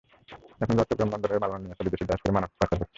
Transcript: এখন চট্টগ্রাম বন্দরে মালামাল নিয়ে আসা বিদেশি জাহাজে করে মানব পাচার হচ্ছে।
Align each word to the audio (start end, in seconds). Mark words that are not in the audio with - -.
এখন 0.61 0.75
চট্টগ্রাম 0.79 1.09
বন্দরে 1.13 1.41
মালামাল 1.43 1.61
নিয়ে 1.61 1.73
আসা 1.75 1.83
বিদেশি 1.85 2.05
জাহাজে 2.09 2.23
করে 2.23 2.35
মানব 2.37 2.49
পাচার 2.51 2.69
হচ্ছে। 2.73 2.89